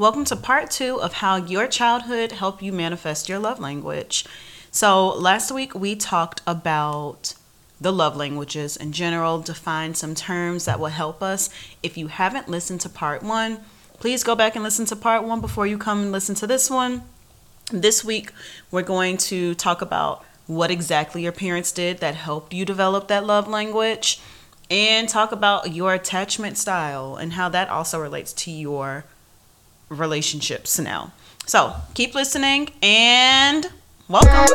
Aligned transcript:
Welcome 0.00 0.24
to 0.24 0.36
part 0.36 0.70
two 0.70 0.98
of 0.98 1.12
how 1.12 1.36
your 1.36 1.66
childhood 1.66 2.32
helped 2.32 2.62
you 2.62 2.72
manifest 2.72 3.28
your 3.28 3.38
love 3.38 3.60
language. 3.60 4.24
So, 4.70 5.08
last 5.08 5.52
week 5.52 5.74
we 5.74 5.94
talked 5.94 6.40
about 6.46 7.34
the 7.78 7.92
love 7.92 8.16
languages 8.16 8.78
in 8.78 8.92
general, 8.92 9.40
defined 9.40 9.98
some 9.98 10.14
terms 10.14 10.64
that 10.64 10.80
will 10.80 10.86
help 10.86 11.22
us. 11.22 11.50
If 11.82 11.98
you 11.98 12.06
haven't 12.06 12.48
listened 12.48 12.80
to 12.80 12.88
part 12.88 13.22
one, 13.22 13.60
please 13.98 14.24
go 14.24 14.34
back 14.34 14.54
and 14.54 14.64
listen 14.64 14.86
to 14.86 14.96
part 14.96 15.22
one 15.24 15.42
before 15.42 15.66
you 15.66 15.76
come 15.76 16.00
and 16.00 16.12
listen 16.12 16.34
to 16.36 16.46
this 16.46 16.70
one. 16.70 17.02
This 17.70 18.02
week, 18.02 18.32
we're 18.70 18.80
going 18.80 19.18
to 19.18 19.54
talk 19.54 19.82
about 19.82 20.24
what 20.46 20.70
exactly 20.70 21.24
your 21.24 21.32
parents 21.32 21.72
did 21.72 21.98
that 21.98 22.14
helped 22.14 22.54
you 22.54 22.64
develop 22.64 23.08
that 23.08 23.26
love 23.26 23.48
language 23.48 24.18
and 24.70 25.10
talk 25.10 25.30
about 25.30 25.74
your 25.74 25.92
attachment 25.92 26.56
style 26.56 27.16
and 27.16 27.34
how 27.34 27.50
that 27.50 27.68
also 27.68 28.00
relates 28.00 28.32
to 28.32 28.50
your 28.50 29.04
relationships 29.90 30.78
now. 30.78 31.12
So 31.46 31.74
keep 31.94 32.14
listening 32.14 32.70
and 32.82 33.66
welcome. 34.08 34.54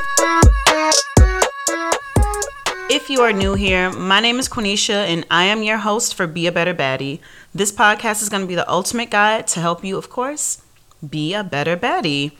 If 2.89 3.09
you 3.09 3.21
are 3.21 3.33
new 3.33 3.55
here, 3.55 3.91
my 3.91 4.21
name 4.21 4.39
is 4.39 4.47
Quenisha 4.47 4.93
and 4.93 5.25
I 5.29 5.45
am 5.45 5.63
your 5.63 5.77
host 5.77 6.15
for 6.15 6.25
Be 6.25 6.47
a 6.47 6.51
Better 6.51 6.73
Baddie. 6.73 7.19
This 7.53 7.71
podcast 7.71 8.21
is 8.21 8.29
going 8.29 8.41
to 8.41 8.47
be 8.47 8.55
the 8.55 8.69
ultimate 8.71 9.09
guide 9.09 9.47
to 9.47 9.59
help 9.59 9.83
you, 9.83 9.97
of 9.97 10.09
course, 10.09 10.61
be 11.07 11.33
a 11.33 11.43
better 11.43 11.75
baddie. 11.75 12.31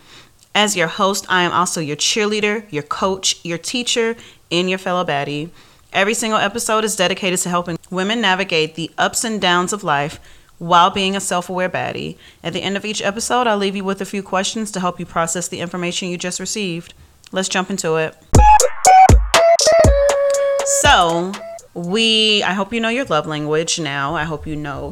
As 0.53 0.77
your 0.77 0.87
host, 0.87 1.25
I 1.27 1.43
am 1.43 1.51
also 1.51 1.81
your 1.81 1.97
cheerleader, 1.97 2.71
your 2.71 2.83
coach, 2.83 3.43
your 3.43 3.57
teacher, 3.57 4.15
and 4.49 4.69
your 4.69 4.79
fellow 4.79 5.03
baddie. 5.03 5.49
Every 5.91 6.13
single 6.13 6.39
episode 6.39 6.85
is 6.85 6.95
dedicated 6.95 7.39
to 7.39 7.49
helping 7.49 7.77
women 7.89 8.21
navigate 8.21 8.75
the 8.75 8.91
ups 8.97 9.25
and 9.25 9.41
downs 9.41 9.73
of 9.73 9.83
life 9.83 10.19
while 10.57 10.89
being 10.89 11.15
a 11.15 11.19
self 11.19 11.49
aware 11.49 11.69
baddie. 11.69 12.17
At 12.43 12.53
the 12.53 12.61
end 12.61 12.77
of 12.77 12.85
each 12.85 13.01
episode, 13.01 13.47
I'll 13.47 13.57
leave 13.57 13.75
you 13.75 13.83
with 13.83 14.01
a 14.01 14.05
few 14.05 14.23
questions 14.23 14.71
to 14.71 14.79
help 14.79 14.99
you 14.99 15.05
process 15.05 15.47
the 15.47 15.59
information 15.59 16.09
you 16.09 16.17
just 16.17 16.39
received. 16.39 16.93
Let's 17.31 17.49
jump 17.49 17.69
into 17.69 17.95
it. 17.95 18.15
So, 20.81 21.31
we, 21.73 22.41
I 22.43 22.53
hope 22.53 22.73
you 22.73 22.79
know 22.79 22.89
your 22.89 23.05
love 23.05 23.27
language 23.27 23.79
now. 23.79 24.15
I 24.15 24.23
hope 24.23 24.47
you 24.47 24.55
know 24.55 24.89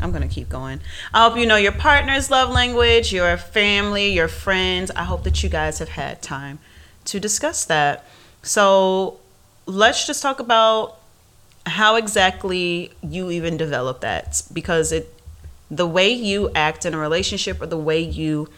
I'm 0.00 0.10
going 0.10 0.26
to 0.26 0.28
keep 0.28 0.48
going. 0.48 0.80
I 1.14 1.26
hope 1.26 1.38
you 1.38 1.46
know 1.46 1.56
your 1.56 1.72
partner's 1.72 2.30
love 2.30 2.50
language, 2.50 3.12
your 3.12 3.36
family, 3.36 4.12
your 4.12 4.28
friends. 4.28 4.90
I 4.90 5.04
hope 5.04 5.24
that 5.24 5.42
you 5.42 5.48
guys 5.48 5.78
have 5.78 5.90
had 5.90 6.20
time 6.20 6.58
to 7.06 7.20
discuss 7.20 7.64
that. 7.66 8.04
So, 8.42 9.20
let's 9.66 10.06
just 10.06 10.22
talk 10.22 10.40
about 10.40 10.98
how 11.66 11.96
exactly 11.96 12.92
you 13.02 13.30
even 13.30 13.56
develop 13.56 14.00
that 14.00 14.42
because 14.52 14.92
it 14.92 15.10
the 15.70 15.86
way 15.86 16.10
you 16.10 16.50
act 16.54 16.84
in 16.84 16.94
a 16.94 16.98
relationship 16.98 17.60
or 17.60 17.66
the 17.66 17.76
way 17.76 17.98
you 17.98 18.48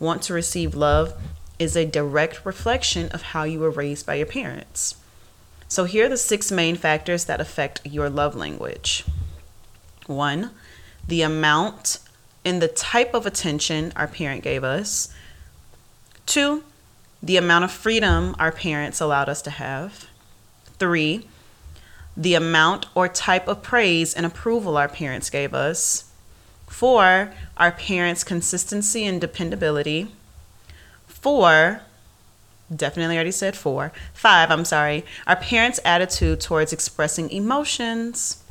want 0.00 0.22
to 0.22 0.34
receive 0.34 0.74
love 0.74 1.14
is 1.58 1.76
a 1.76 1.84
direct 1.84 2.44
reflection 2.44 3.08
of 3.10 3.22
how 3.22 3.44
you 3.44 3.60
were 3.60 3.70
raised 3.70 4.06
by 4.06 4.14
your 4.14 4.26
parents. 4.26 4.96
So 5.68 5.84
here 5.84 6.06
are 6.06 6.08
the 6.08 6.16
six 6.16 6.50
main 6.50 6.76
factors 6.76 7.26
that 7.26 7.40
affect 7.40 7.86
your 7.86 8.10
love 8.10 8.34
language. 8.34 9.04
1. 10.06 10.50
The 11.06 11.22
amount 11.22 11.98
and 12.44 12.60
the 12.60 12.68
type 12.68 13.14
of 13.14 13.26
attention 13.26 13.92
our 13.96 14.08
parent 14.08 14.42
gave 14.42 14.64
us. 14.64 15.14
2. 16.26 16.62
The 17.22 17.36
amount 17.36 17.64
of 17.64 17.70
freedom 17.70 18.34
our 18.38 18.52
parents 18.52 19.00
allowed 19.00 19.28
us 19.28 19.42
to 19.42 19.50
have. 19.50 20.06
Three, 20.78 21.26
the 22.16 22.34
amount 22.34 22.86
or 22.94 23.08
type 23.08 23.48
of 23.48 23.62
praise 23.62 24.14
and 24.14 24.24
approval 24.24 24.76
our 24.76 24.88
parents 24.88 25.30
gave 25.30 25.52
us. 25.54 26.10
Four, 26.68 27.32
our 27.56 27.72
parents' 27.72 28.24
consistency 28.24 29.04
and 29.04 29.20
dependability. 29.20 30.08
Four, 31.06 31.80
definitely 32.74 33.16
already 33.16 33.30
said 33.30 33.56
four. 33.56 33.92
Five, 34.12 34.50
I'm 34.50 34.64
sorry, 34.64 35.04
our 35.26 35.36
parents' 35.36 35.80
attitude 35.84 36.40
towards 36.40 36.72
expressing 36.72 37.30
emotions. 37.30 38.42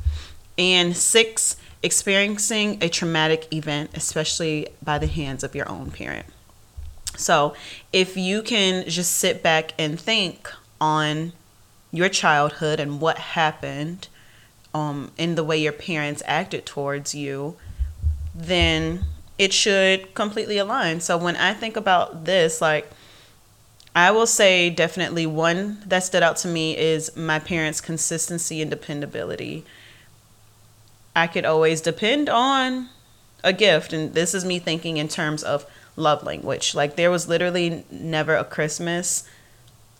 And 0.56 0.96
six, 0.96 1.56
experiencing 1.82 2.78
a 2.80 2.88
traumatic 2.88 3.52
event, 3.52 3.90
especially 3.94 4.68
by 4.82 4.98
the 4.98 5.06
hands 5.06 5.42
of 5.44 5.54
your 5.54 5.68
own 5.68 5.90
parent. 5.90 6.26
So, 7.16 7.54
if 7.92 8.16
you 8.16 8.42
can 8.42 8.88
just 8.88 9.12
sit 9.12 9.42
back 9.42 9.72
and 9.78 10.00
think 10.00 10.50
on 10.80 11.32
your 11.94 12.08
childhood 12.08 12.80
and 12.80 13.00
what 13.00 13.18
happened 13.18 14.08
um, 14.74 15.12
in 15.16 15.36
the 15.36 15.44
way 15.44 15.56
your 15.56 15.72
parents 15.72 16.22
acted 16.26 16.66
towards 16.66 17.14
you, 17.14 17.56
then 18.34 19.04
it 19.38 19.52
should 19.52 20.12
completely 20.14 20.58
align. 20.58 21.00
So 21.00 21.16
when 21.16 21.36
I 21.36 21.54
think 21.54 21.76
about 21.76 22.24
this, 22.24 22.60
like, 22.60 22.90
I 23.94 24.10
will 24.10 24.26
say 24.26 24.70
definitely 24.70 25.24
one 25.24 25.80
that 25.86 26.02
stood 26.02 26.24
out 26.24 26.36
to 26.38 26.48
me 26.48 26.76
is 26.76 27.16
my 27.16 27.38
parents' 27.38 27.80
consistency 27.80 28.60
and 28.60 28.68
dependability. 28.68 29.64
I 31.14 31.28
could 31.28 31.44
always 31.44 31.80
depend 31.80 32.28
on 32.28 32.88
a 33.44 33.52
gift, 33.52 33.92
and 33.92 34.14
this 34.14 34.34
is 34.34 34.44
me 34.44 34.58
thinking 34.58 34.96
in 34.96 35.06
terms 35.06 35.44
of 35.44 35.64
love 35.94 36.24
language. 36.24 36.74
Like, 36.74 36.96
there 36.96 37.10
was 37.12 37.28
literally 37.28 37.84
never 37.88 38.34
a 38.34 38.42
Christmas 38.42 39.28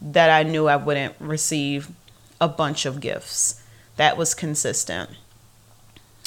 that 0.05 0.31
I 0.31 0.43
knew 0.49 0.69
I 0.69 0.77
wouldn't 0.77 1.15
receive 1.19 1.91
a 2.41 2.49
bunch 2.49 2.85
of 2.85 3.01
gifts. 3.01 3.63
That 3.97 4.17
was 4.17 4.35
consistent. 4.35 5.11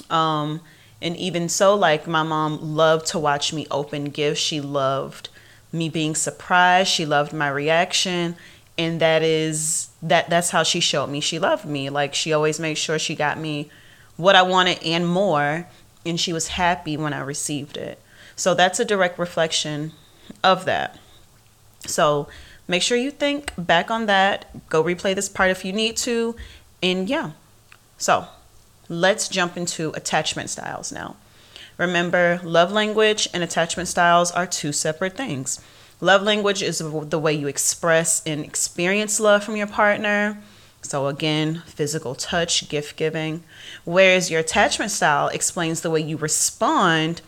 Um, 0.10 0.62
and 1.02 1.16
even 1.16 1.48
so, 1.48 1.76
like 1.76 2.08
my 2.08 2.24
mom 2.24 2.76
loved 2.76 3.06
to 3.08 3.20
watch 3.20 3.54
me 3.54 3.68
open 3.70 4.06
gifts. 4.06 4.40
She 4.40 4.60
loved 4.60 5.30
me 5.72 5.90
being 5.90 6.16
surprised. 6.16 6.90
She 6.90 7.06
loved 7.06 7.34
my 7.34 7.50
reaction. 7.50 8.36
And 8.80 9.00
that 9.00 9.22
is 9.24 9.90
that 10.02 10.30
that's 10.30 10.52
how 10.52 10.64
she 10.64 10.80
showed 10.80 11.08
me 11.08 11.20
she 11.20 11.40
loved 11.40 11.66
me. 11.66 11.90
Like 11.90 12.14
she 12.14 12.34
always 12.34 12.60
made 12.60 12.78
sure 12.78 13.00
she 13.00 13.16
got 13.16 13.40
me 13.40 13.70
what 14.16 14.36
I 14.36 14.42
wanted 14.42 14.82
and 14.84 15.08
more. 15.08 15.68
And 16.06 16.20
she 16.20 16.34
was 16.34 16.50
happy 16.50 16.98
when 16.98 17.14
I 17.14 17.20
received 17.20 17.78
it. 17.78 18.00
So 18.36 18.54
that's 18.54 18.80
a 18.80 18.86
direct 18.86 19.20
reflection 19.20 19.92
of 20.44 20.66
that. 20.66 20.98
So 21.86 22.28
make 22.68 22.82
sure 22.82 22.98
you 22.98 23.12
think 23.12 23.54
back 23.58 23.90
on 23.90 24.06
that. 24.06 24.68
Go 24.70 24.84
replay 24.84 25.16
this 25.16 25.30
part 25.30 25.50
if 25.52 25.64
you 25.64 25.74
need 25.74 25.98
to. 25.98 26.36
And 26.82 27.10
yeah. 27.10 27.32
So 27.98 28.28
let's 28.90 29.28
jump 29.28 29.58
into 29.58 29.92
attachment 29.92 30.50
styles 30.50 30.92
now. 30.92 31.16
Remember, 31.78 32.40
love 32.44 32.72
language 32.72 33.30
and 33.34 33.44
attachment 33.44 33.88
styles 33.88 34.32
are 34.32 34.48
two 34.48 34.72
separate 34.72 35.16
things. 35.16 35.62
Love 36.02 36.22
language 36.22 36.62
is 36.62 36.80
the 36.80 37.20
way 37.20 37.34
you 37.34 37.48
express 37.48 38.22
and 38.26 38.44
experience 38.44 39.20
love 39.20 39.44
from 39.44 39.56
your 39.56 39.68
partner. 39.68 40.42
So, 40.84 41.08
again, 41.08 41.64
physical 41.66 42.16
touch, 42.16 42.70
gift 42.70 42.98
giving. 42.98 43.44
Whereas 43.84 44.30
your 44.30 44.40
attachment 44.40 44.92
style 44.92 45.28
explains 45.30 45.82
the 45.82 45.90
way 45.90 46.02
you 46.02 46.18
respond 46.18 47.22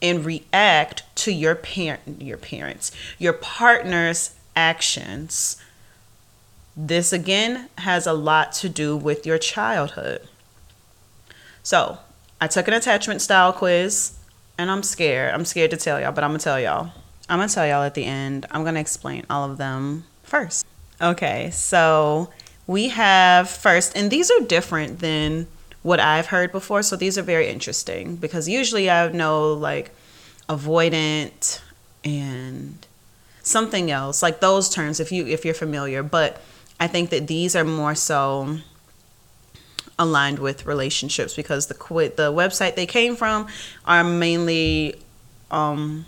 and 0.00 0.24
react 0.24 1.04
to 1.16 1.32
your 1.32 1.54
parent, 1.54 2.20
your 2.20 2.36
parents, 2.36 2.90
your 3.18 3.32
partner's 3.32 4.34
actions. 4.56 5.56
This 6.76 7.12
again 7.12 7.68
has 7.78 8.06
a 8.06 8.12
lot 8.12 8.52
to 8.54 8.68
do 8.68 8.96
with 8.96 9.26
your 9.26 9.38
childhood. 9.38 10.28
So, 11.62 11.98
I 12.40 12.46
took 12.48 12.66
an 12.66 12.74
attachment 12.74 13.22
style 13.22 13.52
quiz 13.52 14.18
and 14.58 14.70
I'm 14.70 14.82
scared. 14.82 15.34
I'm 15.34 15.44
scared 15.44 15.70
to 15.70 15.76
tell 15.76 16.00
y'all, 16.00 16.12
but 16.12 16.24
I'm 16.24 16.30
gonna 16.30 16.38
tell 16.38 16.60
y'all. 16.60 16.90
I'm 17.28 17.38
gonna 17.38 17.48
tell 17.48 17.66
y'all 17.66 17.82
at 17.82 17.94
the 17.94 18.04
end. 18.04 18.46
I'm 18.50 18.64
gonna 18.64 18.80
explain 18.80 19.24
all 19.30 19.50
of 19.50 19.58
them 19.58 20.04
first. 20.22 20.66
Okay, 21.00 21.50
so 21.50 22.30
we 22.66 22.88
have 22.88 23.48
first, 23.48 23.96
and 23.96 24.10
these 24.10 24.30
are 24.30 24.40
different 24.40 25.00
than 25.00 25.46
what 25.82 26.00
I've 26.00 26.26
heard 26.26 26.52
before. 26.52 26.82
So 26.82 26.96
these 26.96 27.18
are 27.18 27.22
very 27.22 27.48
interesting 27.48 28.16
because 28.16 28.48
usually 28.48 28.90
I 28.90 29.10
know 29.10 29.52
like 29.52 29.90
avoidant 30.48 31.60
and 32.04 32.86
something 33.42 33.90
else 33.90 34.22
like 34.22 34.40
those 34.40 34.68
terms 34.68 35.00
if 35.00 35.10
you 35.10 35.26
if 35.26 35.44
you're 35.44 35.54
familiar 35.54 36.02
but 36.02 36.40
i 36.78 36.86
think 36.86 37.10
that 37.10 37.26
these 37.26 37.56
are 37.56 37.64
more 37.64 37.94
so 37.94 38.58
aligned 39.98 40.38
with 40.38 40.66
relationships 40.66 41.34
because 41.34 41.66
the 41.66 41.74
quit 41.74 42.16
the 42.16 42.32
website 42.32 42.74
they 42.74 42.86
came 42.86 43.16
from 43.16 43.46
are 43.84 44.04
mainly 44.04 44.94
um 45.50 46.04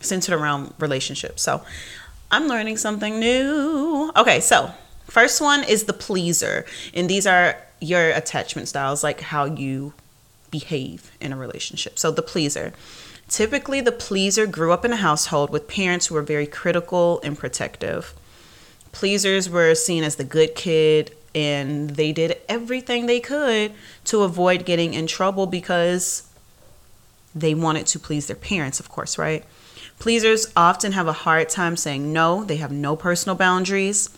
centered 0.00 0.34
around 0.34 0.74
relationships. 0.78 1.42
So 1.42 1.62
i'm 2.30 2.48
learning 2.48 2.76
something 2.76 3.18
new. 3.18 4.12
Okay 4.16 4.40
so 4.40 4.70
first 5.04 5.40
one 5.40 5.64
is 5.64 5.84
the 5.84 5.92
pleaser 5.92 6.64
and 6.94 7.08
these 7.08 7.26
are 7.26 7.56
your 7.80 8.10
attachment 8.10 8.68
styles 8.68 9.02
like 9.02 9.20
how 9.20 9.44
you 9.44 9.92
behave 10.50 11.10
in 11.20 11.32
a 11.32 11.36
relationship. 11.36 11.98
So 11.98 12.10
the 12.10 12.22
pleaser 12.22 12.72
Typically, 13.32 13.80
the 13.80 13.90
pleaser 13.90 14.46
grew 14.46 14.72
up 14.72 14.84
in 14.84 14.92
a 14.92 14.96
household 14.96 15.48
with 15.48 15.66
parents 15.66 16.06
who 16.06 16.14
were 16.14 16.20
very 16.20 16.46
critical 16.46 17.18
and 17.24 17.38
protective. 17.38 18.12
Pleasers 18.92 19.48
were 19.48 19.74
seen 19.74 20.04
as 20.04 20.16
the 20.16 20.22
good 20.22 20.54
kid, 20.54 21.16
and 21.34 21.88
they 21.88 22.12
did 22.12 22.36
everything 22.46 23.06
they 23.06 23.20
could 23.20 23.72
to 24.04 24.20
avoid 24.20 24.66
getting 24.66 24.92
in 24.92 25.06
trouble 25.06 25.46
because 25.46 26.28
they 27.34 27.54
wanted 27.54 27.86
to 27.86 27.98
please 27.98 28.26
their 28.26 28.36
parents, 28.36 28.78
of 28.78 28.90
course, 28.90 29.16
right? 29.16 29.46
Pleasers 29.98 30.52
often 30.54 30.92
have 30.92 31.08
a 31.08 31.14
hard 31.24 31.48
time 31.48 31.74
saying 31.74 32.12
no. 32.12 32.44
They 32.44 32.58
have 32.58 32.70
no 32.70 32.96
personal 32.96 33.34
boundaries. 33.34 34.10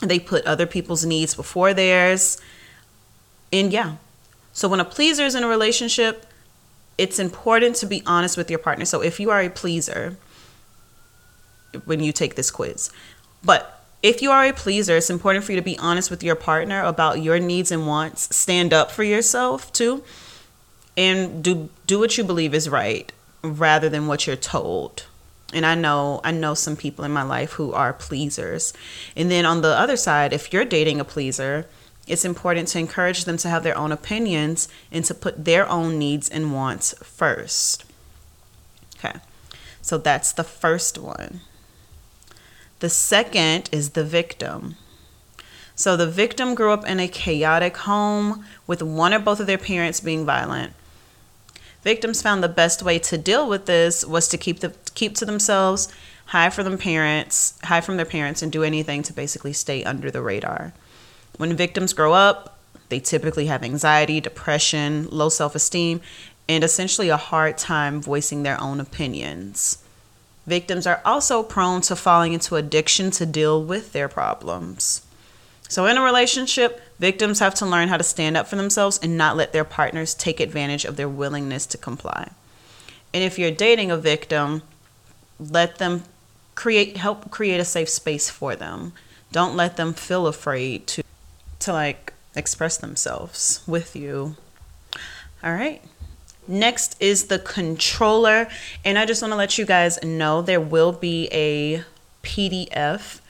They 0.00 0.18
put 0.18 0.46
other 0.46 0.66
people's 0.66 1.04
needs 1.04 1.34
before 1.34 1.74
theirs. 1.74 2.40
And 3.52 3.70
yeah. 3.70 3.96
So 4.54 4.66
when 4.66 4.80
a 4.80 4.84
pleaser 4.86 5.24
is 5.24 5.34
in 5.34 5.44
a 5.44 5.46
relationship, 5.46 6.24
it's 7.00 7.18
important 7.18 7.76
to 7.76 7.86
be 7.86 8.02
honest 8.04 8.36
with 8.36 8.50
your 8.50 8.58
partner. 8.58 8.84
So 8.84 9.00
if 9.00 9.18
you 9.18 9.30
are 9.30 9.40
a 9.40 9.48
pleaser, 9.48 10.18
when 11.86 12.00
you 12.00 12.12
take 12.12 12.34
this 12.34 12.50
quiz, 12.50 12.90
but 13.42 13.82
if 14.02 14.20
you 14.20 14.30
are 14.30 14.44
a 14.44 14.52
pleaser, 14.52 14.98
it's 14.98 15.08
important 15.08 15.44
for 15.44 15.52
you 15.52 15.56
to 15.56 15.64
be 15.64 15.78
honest 15.78 16.10
with 16.10 16.22
your 16.22 16.34
partner 16.34 16.82
about 16.84 17.22
your 17.22 17.38
needs 17.38 17.72
and 17.72 17.86
wants. 17.86 18.34
Stand 18.36 18.74
up 18.74 18.90
for 18.90 19.02
yourself 19.02 19.72
too, 19.72 20.04
and 20.94 21.42
do 21.42 21.70
do 21.86 21.98
what 21.98 22.18
you 22.18 22.24
believe 22.24 22.54
is 22.54 22.68
right 22.68 23.10
rather 23.42 23.88
than 23.88 24.06
what 24.06 24.26
you're 24.26 24.36
told. 24.36 25.06
And 25.54 25.64
I 25.64 25.74
know 25.74 26.20
I 26.22 26.32
know 26.32 26.52
some 26.52 26.76
people 26.76 27.04
in 27.06 27.12
my 27.12 27.22
life 27.22 27.52
who 27.52 27.72
are 27.72 27.94
pleasers. 27.94 28.74
And 29.16 29.30
then 29.30 29.46
on 29.46 29.62
the 29.62 29.68
other 29.68 29.96
side, 29.96 30.34
if 30.34 30.52
you're 30.52 30.66
dating 30.66 31.00
a 31.00 31.04
pleaser, 31.04 31.66
it's 32.10 32.24
important 32.24 32.68
to 32.68 32.78
encourage 32.78 33.24
them 33.24 33.36
to 33.38 33.48
have 33.48 33.62
their 33.62 33.78
own 33.78 33.92
opinions 33.92 34.68
and 34.90 35.04
to 35.04 35.14
put 35.14 35.44
their 35.44 35.68
own 35.68 35.98
needs 35.98 36.28
and 36.28 36.52
wants 36.52 36.94
first. 37.02 37.84
Okay. 38.98 39.18
So 39.80 39.96
that's 39.96 40.32
the 40.32 40.44
first 40.44 40.98
one. 40.98 41.40
The 42.80 42.90
second 42.90 43.68
is 43.72 43.90
the 43.90 44.04
victim. 44.04 44.76
So 45.74 45.96
the 45.96 46.06
victim 46.06 46.54
grew 46.54 46.72
up 46.72 46.86
in 46.86 47.00
a 47.00 47.08
chaotic 47.08 47.76
home 47.78 48.44
with 48.66 48.82
one 48.82 49.14
or 49.14 49.18
both 49.18 49.40
of 49.40 49.46
their 49.46 49.58
parents 49.58 50.00
being 50.00 50.26
violent. 50.26 50.74
Victims 51.82 52.20
found 52.20 52.42
the 52.42 52.48
best 52.48 52.82
way 52.82 52.98
to 52.98 53.16
deal 53.16 53.48
with 53.48 53.66
this 53.66 54.04
was 54.04 54.28
to 54.28 54.36
keep 54.36 54.60
the 54.60 54.74
keep 54.94 55.14
to 55.14 55.24
themselves, 55.24 55.88
hide 56.26 56.52
from 56.52 56.66
their 56.66 56.76
parents, 56.76 57.58
hide 57.64 57.84
from 57.84 57.96
their 57.96 58.04
parents, 58.04 58.42
and 58.42 58.52
do 58.52 58.62
anything 58.62 59.02
to 59.04 59.12
basically 59.12 59.54
stay 59.54 59.82
under 59.84 60.10
the 60.10 60.20
radar. 60.20 60.74
When 61.40 61.56
victims 61.56 61.94
grow 61.94 62.12
up, 62.12 62.58
they 62.90 63.00
typically 63.00 63.46
have 63.46 63.62
anxiety, 63.62 64.20
depression, 64.20 65.08
low 65.08 65.30
self-esteem, 65.30 66.02
and 66.50 66.62
essentially 66.62 67.08
a 67.08 67.16
hard 67.16 67.56
time 67.56 68.02
voicing 68.02 68.42
their 68.42 68.60
own 68.60 68.78
opinions. 68.78 69.82
Victims 70.46 70.86
are 70.86 71.00
also 71.02 71.42
prone 71.42 71.80
to 71.80 71.96
falling 71.96 72.34
into 72.34 72.56
addiction 72.56 73.10
to 73.12 73.24
deal 73.24 73.64
with 73.64 73.94
their 73.94 74.06
problems. 74.06 75.00
So, 75.66 75.86
in 75.86 75.96
a 75.96 76.02
relationship, 76.02 76.82
victims 76.98 77.38
have 77.38 77.54
to 77.54 77.64
learn 77.64 77.88
how 77.88 77.96
to 77.96 78.04
stand 78.04 78.36
up 78.36 78.46
for 78.46 78.56
themselves 78.56 79.00
and 79.02 79.16
not 79.16 79.34
let 79.34 79.54
their 79.54 79.64
partners 79.64 80.12
take 80.12 80.40
advantage 80.40 80.84
of 80.84 80.96
their 80.96 81.08
willingness 81.08 81.64
to 81.68 81.78
comply. 81.78 82.32
And 83.14 83.24
if 83.24 83.38
you're 83.38 83.50
dating 83.50 83.90
a 83.90 83.96
victim, 83.96 84.60
let 85.38 85.78
them 85.78 86.02
create 86.54 86.98
help 86.98 87.30
create 87.30 87.60
a 87.60 87.64
safe 87.64 87.88
space 87.88 88.28
for 88.28 88.54
them. 88.54 88.92
Don't 89.32 89.56
let 89.56 89.78
them 89.78 89.94
feel 89.94 90.26
afraid 90.26 90.86
to 90.88 91.02
to 91.60 91.72
like 91.72 92.12
express 92.34 92.76
themselves 92.76 93.62
with 93.66 93.94
you. 93.96 94.36
All 95.42 95.52
right. 95.52 95.82
Next 96.48 96.96
is 97.00 97.26
the 97.26 97.38
controller, 97.38 98.48
and 98.84 98.98
I 98.98 99.06
just 99.06 99.22
want 99.22 99.32
to 99.32 99.36
let 99.36 99.56
you 99.56 99.64
guys 99.64 100.02
know 100.02 100.42
there 100.42 100.60
will 100.60 100.92
be 100.92 101.28
a 101.30 101.84
PDF 102.22 103.20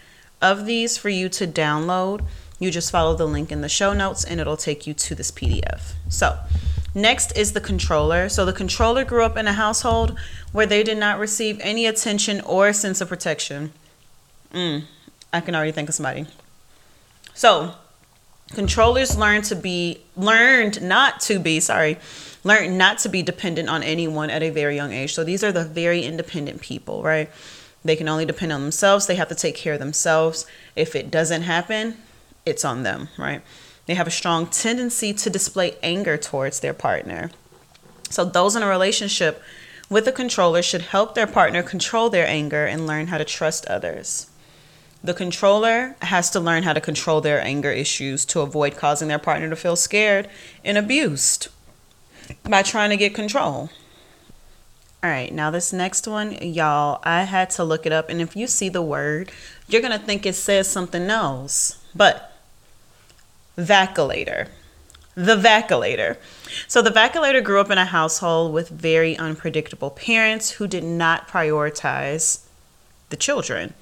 of 0.41 0.65
these 0.65 0.97
for 0.97 1.11
you 1.11 1.29
to 1.29 1.47
download. 1.47 2.25
You 2.59 2.71
just 2.71 2.91
follow 2.91 3.15
the 3.15 3.27
link 3.27 3.53
in 3.53 3.61
the 3.61 3.69
show 3.69 3.93
notes 3.93 4.25
and 4.25 4.41
it'll 4.41 4.57
take 4.57 4.87
you 4.87 4.95
to 4.95 5.15
this 5.15 5.31
PDF. 5.31 5.93
So, 6.09 6.39
next 6.95 7.37
is 7.37 7.53
the 7.53 7.61
controller. 7.61 8.29
So, 8.29 8.45
the 8.45 8.53
controller 8.53 9.05
grew 9.05 9.25
up 9.25 9.37
in 9.37 9.47
a 9.47 9.53
household 9.53 10.19
where 10.53 10.67
they 10.67 10.83
did 10.83 10.99
not 10.99 11.19
receive 11.19 11.59
any 11.61 11.87
attention 11.87 12.41
or 12.43 12.73
sense 12.73 13.01
of 13.01 13.09
protection. 13.09 13.73
Mm, 14.53 14.85
I 15.33 15.41
can 15.41 15.55
already 15.55 15.73
think 15.73 15.89
of 15.89 15.95
somebody. 15.95 16.27
So, 17.35 17.75
controllers 18.55 19.17
learn 19.17 19.43
to 19.43 19.57
be 19.57 20.01
learned 20.17 20.83
not 20.83 21.21
to 21.21 21.39
be, 21.39 21.61
sorry, 21.61 21.99
learned 22.45 22.77
not 22.77 22.99
to 22.99 23.09
be 23.09 23.23
dependent 23.23 23.69
on 23.69 23.83
anyone 23.83 24.31
at 24.31 24.43
a 24.43 24.51
very 24.51 24.77
young 24.77 24.93
age. 24.93 25.15
So, 25.15 25.25
these 25.25 25.45
are 25.45 25.53
the 25.53 25.65
very 25.65 26.03
independent 26.03 26.61
people, 26.61 27.03
right? 27.03 27.31
They 27.85 27.97
can 27.97 28.09
only 28.09 28.27
depend 28.27 28.53
on 28.53 28.63
themselves. 28.63 29.07
They 29.07 29.15
have 29.15 29.29
to 29.29 29.35
take 29.35 29.55
care 29.55 29.75
of 29.75 29.79
themselves. 29.79 30.47
If 30.77 30.95
it 30.95 31.11
doesn't 31.11 31.43
happen, 31.43 31.97
it's 32.45 32.65
on 32.65 32.83
them, 32.83 33.09
right? 33.19 33.43
They 33.87 33.95
have 33.95 34.07
a 34.07 34.11
strong 34.11 34.47
tendency 34.47 35.13
to 35.15 35.31
display 35.31 35.77
anger 35.83 36.17
towards 36.17 36.61
their 36.61 36.75
partner. 36.75 37.31
So, 38.11 38.25
those 38.25 38.57
in 38.57 38.63
a 38.63 38.69
relationship 38.69 39.43
with 39.89 40.07
a 40.07 40.13
controller 40.13 40.63
should 40.63 40.83
help 40.83 41.15
their 41.15 41.27
partner 41.27 41.63
control 41.63 42.11
their 42.11 42.27
anger 42.27 42.65
and 42.65 42.87
learn 42.87 43.09
how 43.09 43.19
to 43.19 43.25
trust 43.25 43.67
others. 43.67 44.30
The 45.03 45.15
controller 45.15 45.97
has 46.03 46.31
to 46.31 46.41
learn 46.41 46.63
how 46.63 46.75
to 46.75 46.81
control 46.81 47.21
their 47.21 47.41
anger 47.43 47.71
issues 47.71 48.25
to 48.27 48.41
avoid 48.41 48.77
causing 48.77 49.09
their 49.09 49.19
partner 49.19 49.49
to 49.49 49.57
feel 49.57 49.77
scared 49.77 50.29
and 50.65 50.77
abused 50.77 51.49
by 52.45 52.63
trying 52.63 52.91
to 52.91 52.97
get 52.97 53.15
control. 53.15 53.71
All 55.03 55.09
right, 55.09 55.33
now 55.33 55.51
this 55.51 55.73
next 55.73 56.07
one, 56.07 56.33
y'all, 56.33 57.01
I 57.05 57.23
had 57.23 57.49
to 57.51 57.65
look 57.65 57.87
it 57.87 57.93
up. 57.93 58.11
And 58.11 58.21
if 58.21 58.37
you 58.37 58.47
see 58.47 58.69
the 58.69 58.83
word, 58.83 59.33
you're 59.67 59.81
going 59.81 59.99
to 59.99 60.05
think 60.05 60.27
it 60.27 60.35
says 60.35 60.69
something 60.69 61.09
else. 61.09 61.83
But 61.95 62.37
vacillator. 63.57 64.49
The 65.15 65.37
vacillator. 65.37 66.19
So 66.69 66.83
the 66.83 66.91
vacillator 66.91 67.43
grew 67.43 67.61
up 67.61 67.71
in 67.71 67.79
a 67.79 67.87
household 67.87 68.53
with 68.53 68.69
very 68.69 69.17
unpredictable 69.17 69.91
parents 69.91 70.53
who 70.53 70.67
did 70.67 70.85
not 70.85 71.29
prioritize 71.29 72.45
the 73.09 73.17
children. 73.17 73.73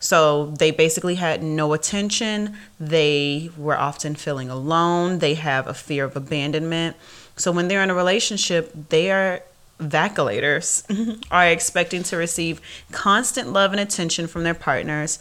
So 0.00 0.46
they 0.58 0.70
basically 0.70 1.16
had 1.16 1.42
no 1.42 1.72
attention. 1.72 2.56
They 2.78 3.50
were 3.56 3.78
often 3.78 4.14
feeling 4.14 4.50
alone. 4.50 5.18
They 5.18 5.34
have 5.34 5.66
a 5.66 5.74
fear 5.74 6.04
of 6.04 6.16
abandonment. 6.16 6.96
So 7.36 7.52
when 7.52 7.68
they're 7.68 7.82
in 7.82 7.90
a 7.90 7.94
relationship, 7.94 8.72
they 8.88 9.10
are 9.10 9.42
vacillators 9.80 10.84
are 11.30 11.48
expecting 11.48 12.02
to 12.04 12.16
receive 12.16 12.60
constant 12.92 13.52
love 13.52 13.72
and 13.72 13.80
attention 13.80 14.26
from 14.26 14.42
their 14.44 14.54
partners. 14.54 15.18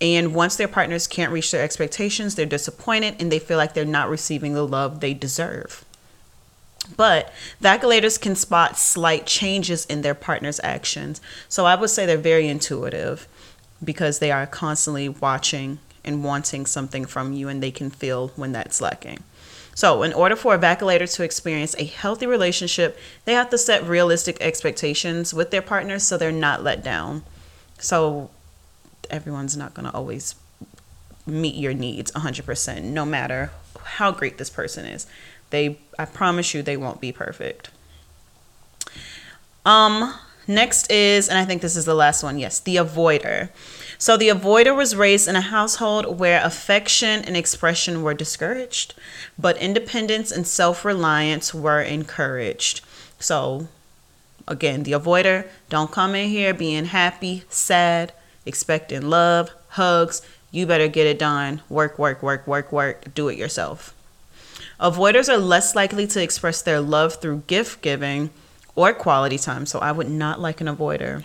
And 0.00 0.34
once 0.34 0.56
their 0.56 0.68
partners 0.68 1.06
can't 1.06 1.32
reach 1.32 1.50
their 1.50 1.62
expectations, 1.62 2.34
they're 2.34 2.46
disappointed 2.46 3.16
and 3.20 3.30
they 3.30 3.38
feel 3.38 3.56
like 3.56 3.74
they're 3.74 3.84
not 3.84 4.10
receiving 4.10 4.54
the 4.54 4.66
love 4.66 5.00
they 5.00 5.14
deserve. 5.14 5.84
But 6.96 7.32
vacillators 7.62 8.20
can 8.20 8.36
spot 8.36 8.76
slight 8.76 9.26
changes 9.26 9.86
in 9.86 10.02
their 10.02 10.14
partner's 10.14 10.60
actions. 10.62 11.20
So 11.48 11.64
I 11.64 11.74
would 11.74 11.88
say 11.88 12.04
they're 12.04 12.18
very 12.18 12.48
intuitive 12.48 13.26
because 13.84 14.18
they 14.18 14.30
are 14.30 14.46
constantly 14.46 15.08
watching 15.08 15.78
and 16.04 16.24
wanting 16.24 16.66
something 16.66 17.04
from 17.04 17.32
you 17.32 17.48
and 17.48 17.62
they 17.62 17.70
can 17.70 17.90
feel 17.90 18.28
when 18.36 18.52
that's 18.52 18.80
lacking. 18.80 19.18
So, 19.76 20.04
in 20.04 20.12
order 20.12 20.36
for 20.36 20.54
a 20.54 20.58
vacillator 20.58 21.12
to 21.16 21.24
experience 21.24 21.74
a 21.78 21.84
healthy 21.84 22.26
relationship, 22.26 22.96
they 23.24 23.32
have 23.32 23.50
to 23.50 23.58
set 23.58 23.84
realistic 23.84 24.40
expectations 24.40 25.34
with 25.34 25.50
their 25.50 25.62
partners 25.62 26.04
so 26.04 26.16
they're 26.16 26.30
not 26.30 26.62
let 26.62 26.84
down. 26.84 27.24
So, 27.78 28.30
everyone's 29.10 29.56
not 29.56 29.74
going 29.74 29.86
to 29.86 29.94
always 29.94 30.36
meet 31.26 31.56
your 31.56 31.74
needs 31.74 32.12
100%, 32.12 32.82
no 32.84 33.04
matter 33.04 33.50
how 33.82 34.12
great 34.12 34.38
this 34.38 34.50
person 34.50 34.84
is. 34.86 35.06
They 35.50 35.78
I 35.98 36.04
promise 36.04 36.54
you 36.54 36.62
they 36.62 36.76
won't 36.76 37.00
be 37.00 37.12
perfect. 37.12 37.70
Um 39.64 40.14
next 40.46 40.90
is 40.90 41.28
and 41.28 41.38
I 41.38 41.44
think 41.44 41.62
this 41.62 41.76
is 41.76 41.84
the 41.84 41.94
last 41.94 42.22
one. 42.22 42.38
Yes, 42.38 42.60
the 42.60 42.76
avoider. 42.76 43.50
So 43.98 44.16
the 44.16 44.28
avoider 44.28 44.76
was 44.76 44.96
raised 44.96 45.28
in 45.28 45.36
a 45.36 45.40
household 45.40 46.18
where 46.18 46.44
affection 46.44 47.24
and 47.24 47.36
expression 47.36 48.02
were 48.02 48.14
discouraged, 48.14 48.94
but 49.38 49.56
independence 49.58 50.30
and 50.32 50.46
self 50.46 50.84
reliance 50.84 51.54
were 51.54 51.80
encouraged. 51.80 52.80
So, 53.18 53.68
again, 54.46 54.82
the 54.82 54.92
avoider 54.92 55.46
don't 55.68 55.92
come 55.92 56.14
in 56.14 56.28
here 56.28 56.52
being 56.52 56.86
happy, 56.86 57.44
sad, 57.48 58.12
expecting 58.44 59.08
love, 59.08 59.50
hugs. 59.68 60.22
You 60.50 60.66
better 60.66 60.88
get 60.88 61.06
it 61.06 61.18
done. 61.18 61.62
Work, 61.68 61.98
work, 61.98 62.22
work, 62.22 62.46
work, 62.46 62.70
work. 62.70 63.14
Do 63.14 63.28
it 63.28 63.38
yourself. 63.38 63.94
Avoiders 64.80 65.28
are 65.28 65.38
less 65.38 65.74
likely 65.74 66.06
to 66.08 66.22
express 66.22 66.60
their 66.60 66.80
love 66.80 67.14
through 67.14 67.44
gift 67.46 67.80
giving 67.80 68.30
or 68.76 68.92
quality 68.92 69.38
time. 69.38 69.66
So, 69.66 69.78
I 69.78 69.92
would 69.92 70.10
not 70.10 70.40
like 70.40 70.60
an 70.60 70.66
avoider. 70.66 71.24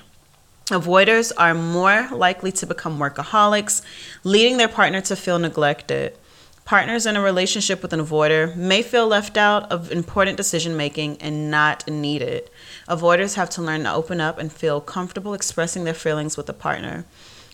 Avoiders 0.68 1.32
are 1.36 1.56
more 1.56 2.08
likely 2.12 2.52
to 2.52 2.68
become 2.68 3.00
workaholics, 3.00 3.82
leading 4.24 4.58
their 4.58 4.68
partner 4.68 5.02
to 5.02 5.16
feel 5.16 5.40
neglected. 5.40 6.16
Partners 6.64 7.08
in 7.08 7.16
a 7.16 7.22
relationship 7.22 7.82
with 7.82 7.92
an 7.94 8.00
avoider 8.00 8.56
may 8.56 8.84
feel 8.84 9.08
left 9.08 9.36
out 9.38 9.72
of 9.72 9.92
important 9.92 10.38
decision 10.38 10.78
making 10.78 11.20
and 11.20 11.50
not 11.50 11.88
needed. 11.88 12.52
Avoiders 12.88 13.34
have 13.34 13.50
to 13.52 13.64
learn 13.64 13.86
to 13.86 13.92
open 13.92 14.22
up 14.22 14.38
and 14.38 14.54
feel 14.54 14.80
comfortable 14.80 15.34
expressing 15.34 15.84
their 15.86 15.96
feelings 15.96 16.38
with 16.38 16.48
a 16.48 16.54
partner. 16.54 17.06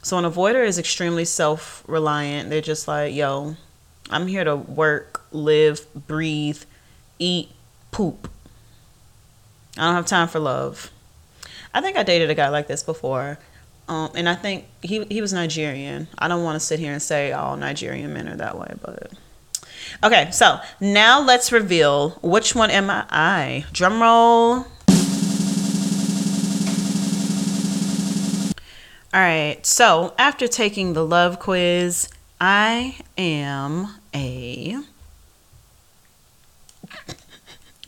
So, 0.01 0.17
an 0.17 0.25
avoider 0.25 0.67
is 0.67 0.77
extremely 0.77 1.23
self 1.23 1.81
reliant. 1.87 2.49
They're 2.49 2.59
just 2.59 2.89
like, 2.89 3.15
yo, 3.15 3.55
I'm 4.09 4.27
here 4.27 4.43
to 4.43 4.57
work, 4.57 5.23
live, 5.31 5.87
breathe, 6.07 6.63
eat, 7.17 7.51
poop. 7.91 8.29
I 9.77 9.85
don't 9.85 9.95
have 9.95 10.05
time 10.05 10.27
for 10.27 10.39
love. 10.39 10.91
I 11.73 11.81
think 11.81 11.97
I 11.97 12.03
dated 12.03 12.29
a 12.29 12.35
guy 12.35 12.49
like 12.49 12.67
this 12.67 12.83
before. 12.83 13.37
Um, 13.87 14.09
and 14.15 14.27
I 14.27 14.35
think 14.35 14.65
he 14.81 15.03
he 15.05 15.21
was 15.21 15.31
Nigerian. 15.31 16.07
I 16.17 16.27
don't 16.27 16.43
want 16.43 16.55
to 16.55 16.59
sit 16.59 16.79
here 16.79 16.91
and 16.91 17.01
say 17.01 17.31
all 17.31 17.55
Nigerian 17.55 18.13
men 18.13 18.27
are 18.27 18.37
that 18.37 18.57
way, 18.57 18.73
but 18.81 19.11
okay. 20.03 20.31
So 20.31 20.59
now 20.79 21.21
let's 21.21 21.51
reveal 21.51 22.11
which 22.21 22.55
one 22.55 22.71
am 22.71 22.89
I? 22.89 23.65
Drum 23.73 24.01
roll. 24.01 24.65
All 29.13 29.21
right. 29.21 29.63
So 29.63 30.15
after 30.17 30.47
taking 30.47 30.93
the 30.93 31.05
love 31.05 31.39
quiz, 31.39 32.09
I 32.41 32.97
am 33.17 33.95
a 34.15 34.77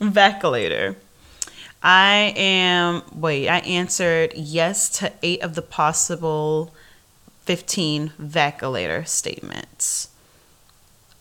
Vaculator. 0.00 0.96
I 1.82 2.34
am, 2.36 3.02
wait, 3.14 3.48
I 3.48 3.58
answered 3.58 4.32
yes 4.34 4.88
to 4.98 5.12
eight 5.22 5.42
of 5.42 5.54
the 5.54 5.62
possible 5.62 6.74
15 7.42 8.12
Vaculator 8.18 9.04
statements. 9.04 10.08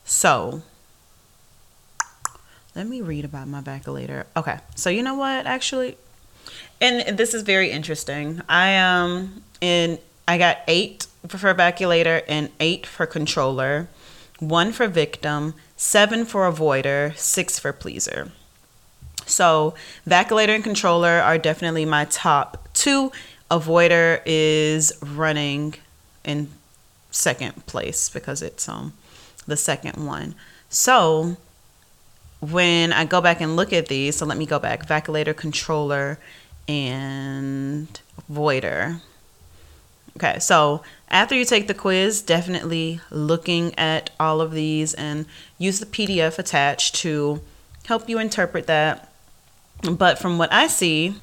So, 0.03 0.63
let 2.75 2.87
me 2.87 3.01
read 3.01 3.25
about 3.25 3.47
my 3.47 3.61
Vaculator. 3.61 4.25
Okay, 4.35 4.59
so 4.75 4.89
you 4.89 5.03
know 5.03 5.15
what, 5.15 5.45
actually, 5.45 5.97
and 6.79 7.17
this 7.17 7.33
is 7.33 7.43
very 7.43 7.71
interesting. 7.71 8.41
I 8.47 8.77
um 8.77 9.43
in 9.61 9.99
I 10.27 10.37
got 10.37 10.59
eight 10.67 11.07
for 11.27 11.53
Vaculator 11.53 12.21
and 12.27 12.49
eight 12.59 12.85
for 12.85 13.05
controller, 13.05 13.87
one 14.39 14.71
for 14.71 14.87
victim, 14.87 15.55
seven 15.75 16.25
for 16.25 16.49
avoider, 16.49 17.15
six 17.17 17.59
for 17.59 17.73
pleaser. 17.73 18.31
So, 19.27 19.73
Vaculator 20.05 20.53
and 20.53 20.63
Controller 20.63 21.19
are 21.19 21.37
definitely 21.37 21.85
my 21.85 22.05
top 22.05 22.67
two. 22.73 23.11
Avoider 23.51 24.21
is 24.25 24.93
running 25.01 25.75
in 26.23 26.49
second 27.11 27.65
place 27.65 28.09
because 28.09 28.41
it's 28.41 28.67
um 28.67 28.93
the 29.45 29.57
second 29.57 30.05
one. 30.05 30.35
So, 30.69 31.37
when 32.39 32.93
I 32.93 33.05
go 33.05 33.21
back 33.21 33.41
and 33.41 33.55
look 33.55 33.73
at 33.73 33.87
these, 33.87 34.17
so 34.17 34.25
let 34.25 34.37
me 34.37 34.45
go 34.45 34.59
back 34.59 34.85
Vaculator, 34.87 35.33
Controller, 35.33 36.19
and 36.67 37.99
Voider. 38.31 39.01
Okay, 40.17 40.39
so 40.39 40.81
after 41.09 41.35
you 41.35 41.45
take 41.45 41.67
the 41.67 41.73
quiz, 41.73 42.21
definitely 42.21 42.99
looking 43.11 43.77
at 43.77 44.09
all 44.19 44.41
of 44.41 44.51
these 44.51 44.93
and 44.95 45.25
use 45.57 45.79
the 45.79 45.85
PDF 45.85 46.39
attached 46.39 46.95
to 46.95 47.41
help 47.85 48.09
you 48.09 48.19
interpret 48.19 48.67
that 48.67 49.06
but 49.91 50.19
from 50.19 50.37
what 50.37 50.51
I 50.51 50.67
see, 50.67 51.15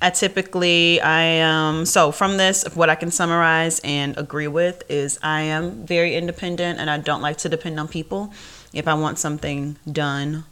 I 0.00 0.10
typically 0.10 1.00
I 1.00 1.22
am 1.22 1.76
um, 1.76 1.86
so 1.86 2.12
from 2.12 2.36
this 2.36 2.64
what 2.74 2.90
I 2.90 2.94
can 2.94 3.10
summarize 3.10 3.80
and 3.80 4.16
agree 4.18 4.48
with 4.48 4.82
is 4.90 5.18
I 5.22 5.42
am 5.42 5.86
very 5.86 6.14
independent 6.14 6.78
and 6.78 6.90
I 6.90 6.98
don't 6.98 7.22
like 7.22 7.38
to 7.38 7.48
depend 7.48 7.80
on 7.80 7.88
people. 7.88 8.32
If 8.74 8.86
I 8.86 8.94
want 8.94 9.18
something 9.18 9.76
done 9.90 10.44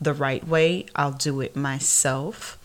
the 0.00 0.12
right 0.12 0.46
way, 0.46 0.86
I'll 0.96 1.12
do 1.12 1.40
it 1.40 1.54
myself. 1.54 2.58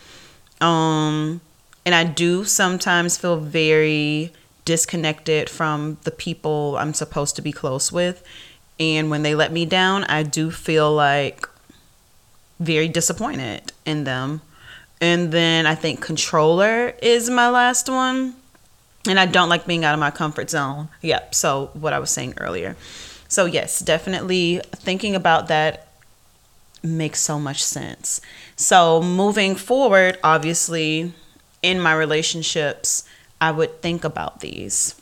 Um 0.59 1.41
and 1.85 1.93
I 1.93 2.03
do 2.03 2.43
sometimes 2.43 3.17
feel 3.17 3.37
very 3.37 4.33
disconnected 4.65 5.47
from 5.47 5.97
the 6.03 6.11
people 6.11 6.75
I'm 6.77 6.95
supposed 6.95 7.35
to 7.35 7.43
be 7.43 7.51
close 7.51 7.91
with. 7.91 8.23
And 8.79 9.11
when 9.11 9.21
they 9.21 9.35
let 9.35 9.53
me 9.53 9.65
down, 9.65 10.03
I 10.05 10.23
do 10.23 10.49
feel 10.49 10.91
like 10.91 11.47
very 12.59 12.88
disappointed 12.88 13.71
in 13.85 14.03
them. 14.03 14.41
And 15.01 15.31
then 15.31 15.65
I 15.65 15.75
think 15.75 16.01
controller 16.01 16.93
is 17.01 17.29
my 17.29 17.50
last 17.50 17.89
one. 17.89 18.35
And 19.07 19.19
I 19.19 19.25
don't 19.27 19.50
like 19.50 19.67
being 19.67 19.85
out 19.85 19.93
of 19.93 20.00
my 20.00 20.09
comfort 20.12 20.50
zone. 20.50 20.89
Yep. 21.01 21.35
So, 21.35 21.69
what 21.74 21.93
I 21.93 22.00
was 22.00 22.09
saying 22.09 22.35
earlier. 22.38 22.75
So, 23.27 23.45
yes, 23.45 23.79
definitely 23.79 24.62
thinking 24.71 25.15
about 25.15 25.47
that 25.47 25.89
makes 26.81 27.19
so 27.19 27.39
much 27.39 27.63
sense. 27.63 28.19
So, 28.55 29.03
moving 29.03 29.55
forward, 29.55 30.17
obviously, 30.24 31.13
in 31.62 31.79
my 31.79 31.93
relationships, 31.93 33.03
I 33.39 33.51
would 33.51 33.81
think 33.81 34.03
about 34.03 34.39
these. 34.39 35.00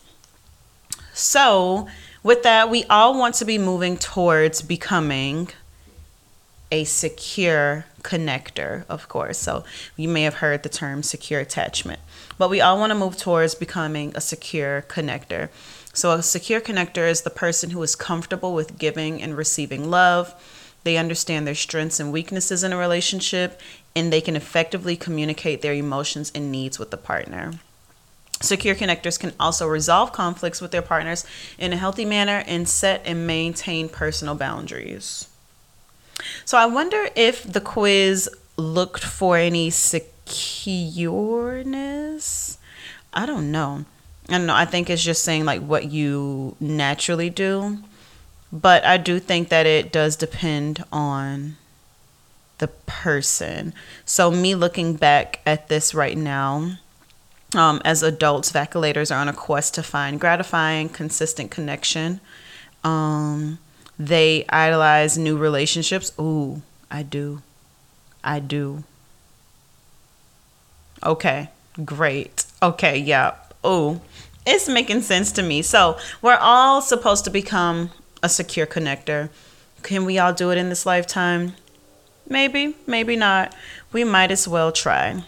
So, 1.13 1.87
with 2.23 2.43
that, 2.43 2.69
we 2.69 2.83
all 2.85 3.17
want 3.17 3.35
to 3.35 3.45
be 3.45 3.57
moving 3.57 3.97
towards 3.97 4.61
becoming 4.61 5.49
a 6.73 6.83
secure 6.85 7.85
connector, 8.01 8.83
of 8.89 9.07
course. 9.07 9.37
So 9.37 9.63
you 9.95 10.09
may 10.09 10.23
have 10.23 10.35
heard 10.35 10.63
the 10.63 10.69
term 10.69 11.03
secure 11.03 11.39
attachment. 11.39 11.99
But 12.39 12.49
we 12.49 12.61
all 12.61 12.79
want 12.79 12.89
to 12.89 12.97
move 12.97 13.15
towards 13.15 13.53
becoming 13.53 14.11
a 14.15 14.21
secure 14.21 14.81
connector. 14.89 15.49
So 15.93 16.13
a 16.13 16.23
secure 16.23 16.59
connector 16.59 17.07
is 17.07 17.21
the 17.21 17.29
person 17.29 17.69
who 17.69 17.83
is 17.83 17.95
comfortable 17.95 18.55
with 18.55 18.79
giving 18.79 19.21
and 19.21 19.37
receiving 19.37 19.91
love. 19.91 20.33
They 20.83 20.97
understand 20.97 21.45
their 21.45 21.53
strengths 21.53 21.99
and 21.99 22.11
weaknesses 22.11 22.63
in 22.63 22.73
a 22.73 22.77
relationship, 22.77 23.61
and 23.95 24.11
they 24.11 24.19
can 24.19 24.35
effectively 24.35 24.95
communicate 24.95 25.61
their 25.61 25.75
emotions 25.75 26.31
and 26.33 26.51
needs 26.51 26.79
with 26.79 26.89
the 26.89 26.97
partner. 26.97 27.53
Secure 28.41 28.73
connectors 28.73 29.19
can 29.19 29.33
also 29.39 29.67
resolve 29.67 30.11
conflicts 30.11 30.59
with 30.59 30.71
their 30.71 30.81
partners 30.81 31.23
in 31.59 31.71
a 31.71 31.77
healthy 31.77 32.03
manner 32.03 32.43
and 32.47 32.67
set 32.67 33.03
and 33.05 33.27
maintain 33.27 33.87
personal 33.87 34.33
boundaries. 34.33 35.27
So 36.45 36.57
I 36.57 36.65
wonder 36.65 37.09
if 37.15 37.43
the 37.43 37.61
quiz 37.61 38.29
looked 38.57 39.03
for 39.03 39.37
any 39.37 39.69
secureness. 39.69 42.57
I 43.13 43.25
don't 43.25 43.51
know. 43.51 43.85
I 44.29 44.37
don't 44.37 44.45
know. 44.45 44.55
I 44.55 44.65
think 44.65 44.89
it's 44.89 45.03
just 45.03 45.23
saying 45.23 45.45
like 45.45 45.61
what 45.61 45.91
you 45.91 46.55
naturally 46.59 47.29
do. 47.29 47.79
But 48.51 48.85
I 48.85 48.97
do 48.97 49.19
think 49.19 49.49
that 49.49 49.65
it 49.65 49.91
does 49.91 50.15
depend 50.15 50.83
on 50.91 51.57
the 52.59 52.67
person. 52.67 53.73
So 54.05 54.29
me 54.29 54.55
looking 54.55 54.95
back 54.95 55.41
at 55.45 55.69
this 55.69 55.95
right 55.95 56.17
now, 56.17 56.77
um, 57.55 57.81
as 57.83 58.03
adults, 58.03 58.51
vaculators 58.51 59.13
are 59.13 59.19
on 59.19 59.27
a 59.27 59.33
quest 59.33 59.73
to 59.75 59.83
find 59.83 60.19
gratifying, 60.19 60.89
consistent 60.89 61.51
connection. 61.51 62.19
Um, 62.83 63.59
they 63.97 64.45
idolize 64.49 65.17
new 65.17 65.37
relationships. 65.37 66.11
Ooh, 66.19 66.61
I 66.89 67.03
do. 67.03 67.41
I 68.23 68.39
do. 68.39 68.83
Okay, 71.03 71.49
great. 71.83 72.45
Okay, 72.61 72.97
yeah. 72.97 73.35
Ooh, 73.65 74.01
it's 74.45 74.69
making 74.69 75.01
sense 75.01 75.31
to 75.33 75.43
me. 75.43 75.61
So, 75.61 75.97
we're 76.21 76.37
all 76.39 76.81
supposed 76.81 77.25
to 77.25 77.29
become 77.29 77.91
a 78.21 78.29
secure 78.29 78.65
connector. 78.65 79.29
Can 79.83 80.05
we 80.05 80.17
all 80.17 80.33
do 80.33 80.49
it 80.51 80.57
in 80.57 80.69
this 80.69 80.85
lifetime? 80.85 81.53
Maybe, 82.27 82.75
maybe 82.87 83.15
not. 83.15 83.53
We 83.91 84.03
might 84.03 84.31
as 84.31 84.47
well 84.47 84.71
try. 84.71 85.23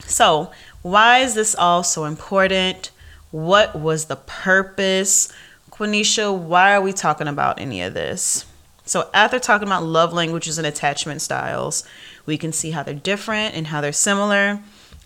So, 0.00 0.50
why 0.82 1.18
is 1.18 1.34
this 1.34 1.54
all 1.54 1.82
so 1.82 2.04
important? 2.04 2.90
What 3.30 3.76
was 3.76 4.06
the 4.06 4.16
purpose? 4.16 5.32
Quenisha, 5.78 6.34
why 6.34 6.74
are 6.74 6.80
we 6.80 6.94
talking 6.94 7.28
about 7.28 7.60
any 7.60 7.82
of 7.82 7.92
this? 7.92 8.46
So, 8.86 9.10
after 9.12 9.38
talking 9.38 9.68
about 9.68 9.82
love 9.82 10.14
languages 10.14 10.56
and 10.56 10.66
attachment 10.66 11.20
styles, 11.20 11.84
we 12.24 12.38
can 12.38 12.50
see 12.50 12.70
how 12.70 12.82
they're 12.82 12.94
different 12.94 13.54
and 13.54 13.66
how 13.66 13.82
they're 13.82 13.92
similar. 13.92 14.60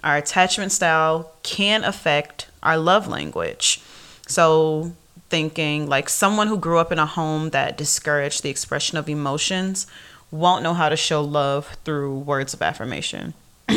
Our 0.04 0.16
attachment 0.18 0.70
style 0.70 1.32
can 1.42 1.82
affect 1.82 2.48
our 2.62 2.76
love 2.76 3.08
language. 3.08 3.82
So, 4.28 4.92
thinking 5.28 5.88
like 5.88 6.08
someone 6.08 6.46
who 6.46 6.56
grew 6.56 6.78
up 6.78 6.92
in 6.92 7.00
a 7.00 7.06
home 7.06 7.50
that 7.50 7.76
discouraged 7.76 8.44
the 8.44 8.50
expression 8.50 8.96
of 8.96 9.08
emotions 9.08 9.88
won't 10.30 10.62
know 10.62 10.74
how 10.74 10.88
to 10.88 10.96
show 10.96 11.20
love 11.20 11.76
through 11.84 12.16
words 12.18 12.54
of 12.54 12.62
affirmation. 12.62 13.34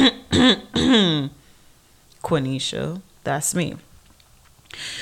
Quenisha, 2.23 3.01
that's 3.23 3.55
me. 3.55 3.77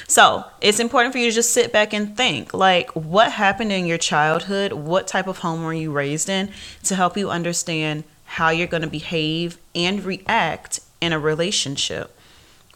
So 0.07 0.45
it's 0.61 0.79
important 0.79 1.13
for 1.13 1.19
you 1.19 1.29
to 1.29 1.35
just 1.35 1.53
sit 1.53 1.71
back 1.71 1.93
and 1.93 2.15
think 2.15 2.53
like, 2.53 2.89
what 2.91 3.31
happened 3.31 3.71
in 3.71 3.85
your 3.85 3.97
childhood? 3.97 4.73
What 4.73 5.07
type 5.07 5.27
of 5.27 5.39
home 5.39 5.63
were 5.63 5.73
you 5.73 5.91
raised 5.91 6.29
in 6.29 6.51
to 6.83 6.95
help 6.95 7.17
you 7.17 7.29
understand 7.29 8.03
how 8.25 8.49
you're 8.49 8.67
going 8.67 8.83
to 8.83 8.89
behave 8.89 9.57
and 9.75 10.03
react 10.03 10.79
in 10.99 11.13
a 11.13 11.19
relationship? 11.19 12.15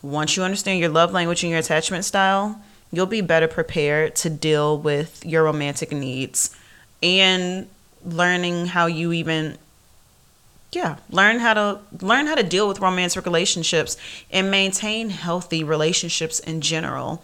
Once 0.01 0.37
you 0.37 0.43
understand 0.43 0.79
your 0.79 0.89
love 0.89 1.11
language 1.11 1.43
and 1.43 1.49
your 1.49 1.59
attachment 1.59 2.05
style, 2.05 2.61
you'll 2.91 3.05
be 3.05 3.21
better 3.21 3.47
prepared 3.47 4.15
to 4.15 4.29
deal 4.29 4.77
with 4.77 5.25
your 5.25 5.43
romantic 5.43 5.91
needs 5.91 6.55
and 7.01 7.67
learning 8.05 8.67
how 8.67 8.85
you 8.85 9.11
even 9.11 9.57
yeah 10.75 10.97
learn 11.09 11.39
how 11.39 11.53
to 11.53 11.79
learn 12.01 12.27
how 12.27 12.35
to 12.35 12.43
deal 12.43 12.67
with 12.67 12.79
romantic 12.79 13.25
relationships 13.25 13.95
and 14.29 14.51
maintain 14.51 15.09
healthy 15.09 15.63
relationships 15.63 16.39
in 16.41 16.59
general 16.59 17.23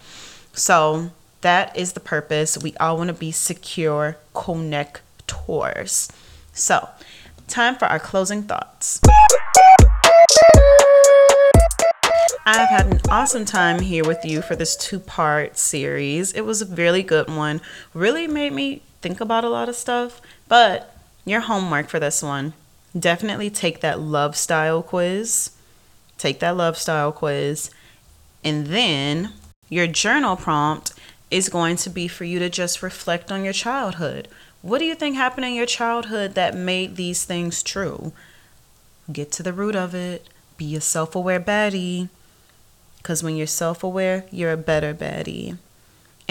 so 0.54 1.12
that 1.42 1.76
is 1.76 1.94
the 1.94 2.00
purpose 2.00 2.58
we 2.58 2.74
all 2.78 2.98
want 2.98 3.10
to 3.10 3.14
be 3.14 3.32
secure 3.32 4.18
connectors 4.34 6.10
so 6.54 6.88
time 7.48 7.76
for 7.76 7.86
our 7.86 8.00
closing 8.00 8.42
thoughts 8.42 9.02
I've 12.44 12.70
had 12.70 12.88
an 12.88 13.00
awesome 13.10 13.46
time 13.46 13.80
here 13.80 14.04
with 14.04 14.26
you 14.26 14.42
for 14.42 14.56
this 14.56 14.76
two 14.76 15.00
part 15.00 15.60
series. 15.60 16.34
It 16.34 16.42
was 16.42 16.62
a 16.62 16.66
really 16.66 17.04
good 17.04 17.30
one. 17.30 17.62
Really 17.94 18.28
made 18.28 18.52
me 18.52 18.82
think 19.02 19.22
about 19.22 19.44
a 19.44 19.50
lot 19.50 19.70
of 19.70 19.76
stuff. 19.76 20.20
But 20.48 20.98
your 21.24 21.42
homework 21.42 21.88
for 21.88 22.00
this 22.00 22.24
one 22.24 22.54
definitely 22.98 23.50
take 23.50 23.82
that 23.82 24.00
love 24.00 24.36
style 24.36 24.84
quiz. 24.84 25.52
Take 26.18 26.40
that 26.40 26.58
love 26.58 26.78
style 26.78 27.12
quiz. 27.12 27.72
And 28.44 28.68
then 28.68 29.34
your 29.70 29.88
journal 29.88 30.36
prompt 30.36 30.94
is 31.30 31.50
going 31.50 31.78
to 31.78 31.90
be 31.90 32.08
for 32.08 32.26
you 32.26 32.40
to 32.40 32.50
just 32.50 32.84
reflect 32.84 33.32
on 33.32 33.44
your 33.44 33.54
childhood. 33.54 34.28
What 34.62 34.80
do 34.80 34.86
you 34.86 34.96
think 34.96 35.16
happened 35.16 35.46
in 35.46 35.56
your 35.56 35.66
childhood 35.66 36.36
that 36.36 36.56
made 36.56 36.96
these 36.96 37.24
things 37.24 37.64
true? 37.64 38.12
Get 39.12 39.32
to 39.34 39.44
the 39.44 39.54
root 39.54 39.76
of 39.76 39.96
it. 39.96 40.28
Be 40.58 40.76
a 40.76 40.82
self 40.82 41.16
aware 41.16 41.40
baddie. 41.40 42.10
Because 42.98 43.24
when 43.24 43.36
you're 43.36 43.48
self 43.48 43.84
aware, 43.84 44.26
you're 44.30 44.52
a 44.52 44.58
better 44.58 44.94
baddie. 44.94 45.58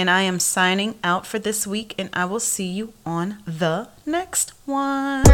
And 0.01 0.09
I 0.09 0.23
am 0.23 0.41
signing 0.41 0.99
out 1.05 1.27
for 1.27 1.39
this 1.39 1.67
week, 1.67 1.95
and 1.99 2.09
I 2.15 2.25
will 2.25 2.41
see 2.41 2.65
you 2.65 2.95
on 3.05 3.37
the 3.47 3.89
next 4.07 4.55
one. 4.65 5.25